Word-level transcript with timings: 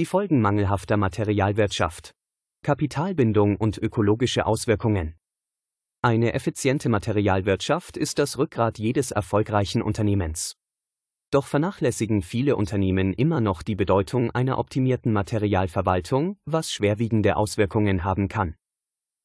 Die 0.00 0.06
Folgen 0.06 0.40
mangelhafter 0.40 0.96
Materialwirtschaft. 0.96 2.14
Kapitalbindung 2.62 3.56
und 3.56 3.76
ökologische 3.76 4.46
Auswirkungen. 4.46 5.14
Eine 6.00 6.32
effiziente 6.32 6.88
Materialwirtschaft 6.88 7.98
ist 7.98 8.18
das 8.18 8.38
Rückgrat 8.38 8.78
jedes 8.78 9.10
erfolgreichen 9.10 9.82
Unternehmens. 9.82 10.56
Doch 11.30 11.44
vernachlässigen 11.44 12.22
viele 12.22 12.56
Unternehmen 12.56 13.12
immer 13.12 13.42
noch 13.42 13.62
die 13.62 13.74
Bedeutung 13.74 14.30
einer 14.30 14.56
optimierten 14.56 15.12
Materialverwaltung, 15.12 16.38
was 16.46 16.72
schwerwiegende 16.72 17.36
Auswirkungen 17.36 18.02
haben 18.02 18.28
kann. 18.28 18.54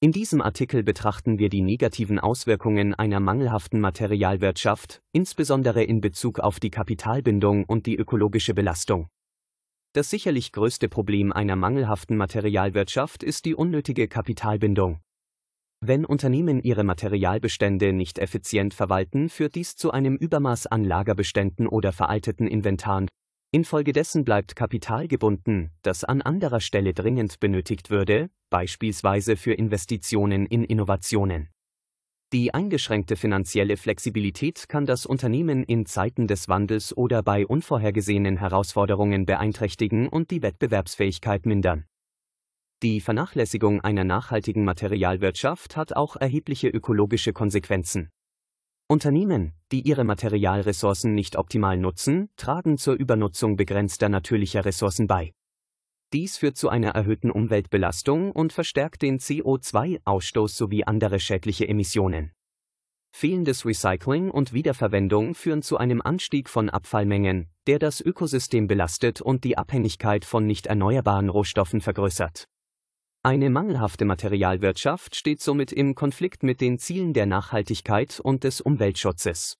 In 0.00 0.10
diesem 0.10 0.42
Artikel 0.42 0.82
betrachten 0.82 1.38
wir 1.38 1.48
die 1.48 1.62
negativen 1.62 2.18
Auswirkungen 2.18 2.92
einer 2.92 3.20
mangelhaften 3.20 3.78
Materialwirtschaft, 3.78 5.00
insbesondere 5.12 5.84
in 5.84 6.00
Bezug 6.00 6.40
auf 6.40 6.58
die 6.58 6.70
Kapitalbindung 6.70 7.62
und 7.66 7.86
die 7.86 7.94
ökologische 7.94 8.52
Belastung. 8.52 9.06
Das 9.96 10.10
sicherlich 10.10 10.52
größte 10.52 10.90
Problem 10.90 11.32
einer 11.32 11.56
mangelhaften 11.56 12.18
Materialwirtschaft 12.18 13.22
ist 13.22 13.46
die 13.46 13.54
unnötige 13.54 14.08
Kapitalbindung. 14.08 15.00
Wenn 15.80 16.04
Unternehmen 16.04 16.60
ihre 16.60 16.84
Materialbestände 16.84 17.94
nicht 17.94 18.18
effizient 18.18 18.74
verwalten, 18.74 19.30
führt 19.30 19.54
dies 19.54 19.74
zu 19.74 19.92
einem 19.92 20.16
Übermaß 20.16 20.66
an 20.66 20.84
Lagerbeständen 20.84 21.66
oder 21.66 21.92
veralteten 21.92 22.46
Inventaren. 22.46 23.08
Infolgedessen 23.52 24.26
bleibt 24.26 24.54
Kapital 24.54 25.08
gebunden, 25.08 25.70
das 25.80 26.04
an 26.04 26.20
anderer 26.20 26.60
Stelle 26.60 26.92
dringend 26.92 27.40
benötigt 27.40 27.88
würde, 27.88 28.28
beispielsweise 28.50 29.38
für 29.38 29.54
Investitionen 29.54 30.44
in 30.44 30.62
Innovationen. 30.62 31.48
Die 32.32 32.52
eingeschränkte 32.52 33.14
finanzielle 33.14 33.76
Flexibilität 33.76 34.68
kann 34.68 34.84
das 34.84 35.06
Unternehmen 35.06 35.62
in 35.62 35.86
Zeiten 35.86 36.26
des 36.26 36.48
Wandels 36.48 36.96
oder 36.96 37.22
bei 37.22 37.46
unvorhergesehenen 37.46 38.36
Herausforderungen 38.36 39.26
beeinträchtigen 39.26 40.08
und 40.08 40.32
die 40.32 40.42
Wettbewerbsfähigkeit 40.42 41.46
mindern. 41.46 41.84
Die 42.82 43.00
Vernachlässigung 43.00 43.80
einer 43.80 44.02
nachhaltigen 44.02 44.64
Materialwirtschaft 44.64 45.76
hat 45.76 45.94
auch 45.94 46.16
erhebliche 46.16 46.68
ökologische 46.68 47.32
Konsequenzen. 47.32 48.10
Unternehmen, 48.88 49.52
die 49.70 49.82
ihre 49.82 50.04
Materialressourcen 50.04 51.14
nicht 51.14 51.36
optimal 51.36 51.78
nutzen, 51.78 52.28
tragen 52.36 52.76
zur 52.76 52.94
Übernutzung 52.94 53.56
begrenzter 53.56 54.08
natürlicher 54.08 54.64
Ressourcen 54.64 55.06
bei. 55.06 55.32
Dies 56.12 56.36
führt 56.38 56.56
zu 56.56 56.68
einer 56.68 56.90
erhöhten 56.90 57.30
Umweltbelastung 57.30 58.30
und 58.30 58.52
verstärkt 58.52 59.02
den 59.02 59.18
CO2-Ausstoß 59.18 60.48
sowie 60.48 60.84
andere 60.84 61.18
schädliche 61.18 61.66
Emissionen. 61.68 62.32
Fehlendes 63.12 63.64
Recycling 63.64 64.30
und 64.30 64.52
Wiederverwendung 64.52 65.34
führen 65.34 65.62
zu 65.62 65.78
einem 65.78 66.02
Anstieg 66.02 66.50
von 66.50 66.68
Abfallmengen, 66.68 67.48
der 67.66 67.78
das 67.78 68.00
Ökosystem 68.00 68.66
belastet 68.66 69.20
und 69.20 69.42
die 69.42 69.56
Abhängigkeit 69.56 70.24
von 70.24 70.46
nicht 70.46 70.66
erneuerbaren 70.66 71.30
Rohstoffen 71.30 71.80
vergrößert. 71.80 72.46
Eine 73.22 73.50
mangelhafte 73.50 74.04
Materialwirtschaft 74.04 75.16
steht 75.16 75.40
somit 75.40 75.72
im 75.72 75.94
Konflikt 75.94 76.42
mit 76.44 76.60
den 76.60 76.78
Zielen 76.78 77.12
der 77.12 77.26
Nachhaltigkeit 77.26 78.20
und 78.20 78.44
des 78.44 78.60
Umweltschutzes. 78.60 79.56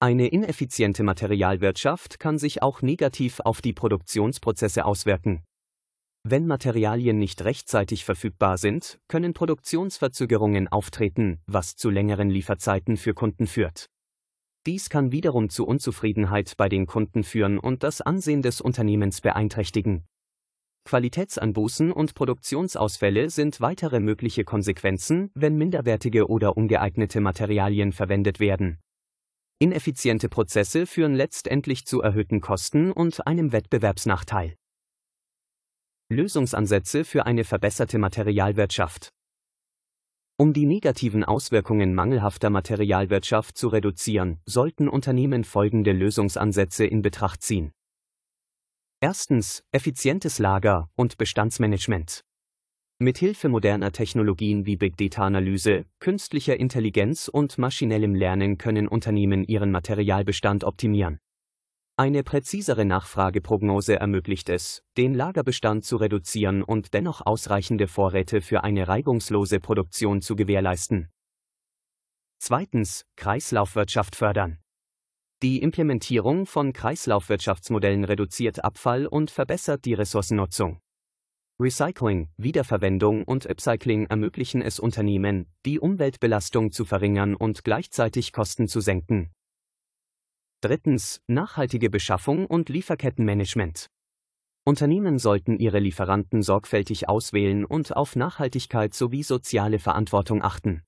Eine 0.00 0.28
ineffiziente 0.28 1.02
Materialwirtschaft 1.02 2.18
kann 2.18 2.38
sich 2.38 2.62
auch 2.62 2.82
negativ 2.82 3.40
auf 3.40 3.62
die 3.62 3.72
Produktionsprozesse 3.72 4.84
auswirken. 4.84 5.42
Wenn 6.26 6.46
Materialien 6.46 7.18
nicht 7.18 7.44
rechtzeitig 7.44 8.04
verfügbar 8.04 8.56
sind, 8.56 8.98
können 9.08 9.34
Produktionsverzögerungen 9.34 10.68
auftreten, 10.68 11.40
was 11.46 11.76
zu 11.76 11.90
längeren 11.90 12.30
Lieferzeiten 12.30 12.96
für 12.96 13.12
Kunden 13.12 13.46
führt. 13.46 13.90
Dies 14.66 14.88
kann 14.88 15.12
wiederum 15.12 15.50
zu 15.50 15.66
Unzufriedenheit 15.66 16.56
bei 16.56 16.70
den 16.70 16.86
Kunden 16.86 17.22
führen 17.22 17.58
und 17.58 17.82
das 17.82 18.00
Ansehen 18.00 18.40
des 18.40 18.62
Unternehmens 18.62 19.20
beeinträchtigen. 19.20 20.06
Qualitätsanbußen 20.86 21.92
und 21.92 22.14
Produktionsausfälle 22.14 23.28
sind 23.28 23.60
weitere 23.60 24.00
mögliche 24.00 24.44
Konsequenzen, 24.44 25.30
wenn 25.34 25.56
minderwertige 25.56 26.28
oder 26.28 26.56
ungeeignete 26.56 27.20
Materialien 27.20 27.92
verwendet 27.92 28.40
werden. 28.40 28.78
Ineffiziente 29.64 30.28
Prozesse 30.28 30.84
führen 30.84 31.14
letztendlich 31.14 31.86
zu 31.86 32.02
erhöhten 32.02 32.42
Kosten 32.42 32.92
und 32.92 33.26
einem 33.26 33.50
Wettbewerbsnachteil. 33.50 34.56
Lösungsansätze 36.10 37.06
für 37.06 37.24
eine 37.24 37.44
verbesserte 37.44 37.96
Materialwirtschaft. 37.96 39.08
Um 40.36 40.52
die 40.52 40.66
negativen 40.66 41.24
Auswirkungen 41.24 41.94
mangelhafter 41.94 42.50
Materialwirtschaft 42.50 43.56
zu 43.56 43.68
reduzieren, 43.68 44.38
sollten 44.44 44.86
Unternehmen 44.86 45.44
folgende 45.44 45.92
Lösungsansätze 45.92 46.84
in 46.84 47.00
Betracht 47.00 47.40
ziehen. 47.40 47.72
Erstens, 49.00 49.64
effizientes 49.72 50.38
Lager- 50.38 50.90
und 50.94 51.16
Bestandsmanagement. 51.16 52.22
Mithilfe 53.00 53.48
moderner 53.48 53.90
Technologien 53.90 54.66
wie 54.66 54.76
Big 54.76 54.96
Data-Analyse, 54.96 55.84
künstlicher 55.98 56.58
Intelligenz 56.60 57.26
und 57.26 57.58
maschinellem 57.58 58.14
Lernen 58.14 58.56
können 58.56 58.86
Unternehmen 58.86 59.42
ihren 59.42 59.72
Materialbestand 59.72 60.62
optimieren. 60.62 61.18
Eine 61.96 62.22
präzisere 62.22 62.84
Nachfrageprognose 62.84 63.98
ermöglicht 63.98 64.48
es, 64.48 64.82
den 64.96 65.12
Lagerbestand 65.12 65.84
zu 65.84 65.96
reduzieren 65.96 66.62
und 66.62 66.94
dennoch 66.94 67.24
ausreichende 67.24 67.88
Vorräte 67.88 68.40
für 68.40 68.62
eine 68.62 68.86
reibungslose 68.86 69.58
Produktion 69.58 70.20
zu 70.20 70.36
gewährleisten. 70.36 71.08
Zweitens, 72.38 73.06
Kreislaufwirtschaft 73.16 74.14
fördern. 74.14 74.58
Die 75.42 75.60
Implementierung 75.62 76.46
von 76.46 76.72
Kreislaufwirtschaftsmodellen 76.72 78.04
reduziert 78.04 78.64
Abfall 78.64 79.06
und 79.06 79.32
verbessert 79.32 79.84
die 79.84 79.94
Ressourcennutzung. 79.94 80.80
Recycling, 81.64 82.28
Wiederverwendung 82.36 83.24
und 83.24 83.48
Upcycling 83.48 84.04
ermöglichen 84.04 84.60
es 84.60 84.78
Unternehmen, 84.78 85.46
die 85.64 85.80
Umweltbelastung 85.80 86.72
zu 86.72 86.84
verringern 86.84 87.34
und 87.34 87.64
gleichzeitig 87.64 88.34
Kosten 88.34 88.68
zu 88.68 88.80
senken. 88.80 89.32
Drittens, 90.60 91.22
nachhaltige 91.26 91.88
Beschaffung 91.88 92.44
und 92.44 92.68
Lieferkettenmanagement. 92.68 93.86
Unternehmen 94.66 95.18
sollten 95.18 95.58
ihre 95.58 95.78
Lieferanten 95.78 96.42
sorgfältig 96.42 97.08
auswählen 97.08 97.64
und 97.64 97.96
auf 97.96 98.14
Nachhaltigkeit 98.14 98.92
sowie 98.92 99.22
soziale 99.22 99.78
Verantwortung 99.78 100.42
achten. 100.42 100.82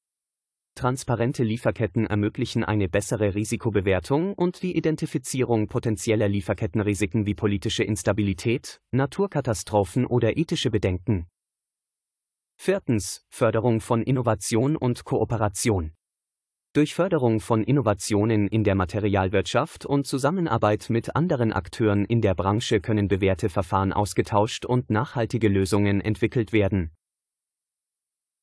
Transparente 0.77 1.43
Lieferketten 1.43 2.07
ermöglichen 2.07 2.63
eine 2.63 2.87
bessere 2.87 3.35
Risikobewertung 3.35 4.35
und 4.35 4.63
die 4.63 4.77
Identifizierung 4.77 5.69
potenzieller 5.69 6.29
Lieferkettenrisiken 6.29 7.25
wie 7.25 7.35
politische 7.35 7.83
Instabilität, 7.83 8.83
Naturkatastrophen 8.93 10.05
oder 10.05 10.37
ethische 10.37 10.71
Bedenken. 10.71 11.29
Viertens. 12.59 13.25
Förderung 13.31 13.81
von 13.81 14.03
Innovation 14.03 14.77
und 14.77 15.05
Kooperation. 15.05 15.93
Durch 16.75 16.95
Förderung 16.95 17.41
von 17.41 17.65
Innovationen 17.65 18.47
in 18.47 18.63
der 18.63 18.75
Materialwirtschaft 18.75 19.87
und 19.87 20.07
Zusammenarbeit 20.07 20.91
mit 20.91 21.17
anderen 21.17 21.55
Akteuren 21.55 22.05
in 22.05 22.21
der 22.21 22.35
Branche 22.35 22.83
können 22.83 23.09
bewährte 23.09 23.49
Verfahren 23.49 23.95
ausgetauscht 23.95 24.67
und 24.67 24.91
nachhaltige 24.91 25.49
Lösungen 25.49 26.03
entwickelt 26.03 26.53
werden. 26.53 26.91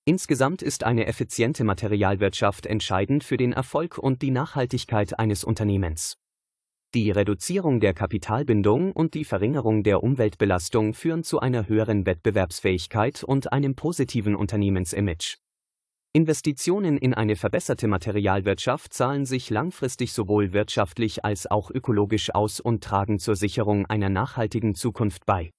Insgesamt 0.05 0.61
ist 0.61 0.83
eine 0.83 1.07
effiziente 1.07 1.63
Materialwirtschaft 1.63 2.65
entscheidend 2.65 3.23
für 3.23 3.37
den 3.37 3.53
Erfolg 3.53 3.97
und 3.97 4.21
die 4.21 4.31
Nachhaltigkeit 4.31 5.17
eines 5.17 5.45
Unternehmens. 5.45 6.17
Die 6.93 7.09
Reduzierung 7.09 7.79
der 7.79 7.93
Kapitalbindung 7.93 8.91
und 8.91 9.13
die 9.13 9.23
Verringerung 9.23 9.81
der 9.81 10.03
Umweltbelastung 10.03 10.93
führen 10.93 11.23
zu 11.23 11.39
einer 11.39 11.69
höheren 11.69 12.05
Wettbewerbsfähigkeit 12.05 13.23
und 13.23 13.53
einem 13.53 13.75
positiven 13.75 14.35
Unternehmensimage. 14.35 15.37
Investitionen 16.11 16.97
in 16.97 17.13
eine 17.13 17.37
verbesserte 17.37 17.87
Materialwirtschaft 17.87 18.93
zahlen 18.93 19.25
sich 19.25 19.49
langfristig 19.49 20.11
sowohl 20.11 20.51
wirtschaftlich 20.51 21.23
als 21.23 21.49
auch 21.49 21.71
ökologisch 21.71 22.35
aus 22.35 22.59
und 22.59 22.83
tragen 22.83 23.19
zur 23.19 23.37
Sicherung 23.37 23.85
einer 23.85 24.09
nachhaltigen 24.09 24.75
Zukunft 24.75 25.25
bei. 25.25 25.51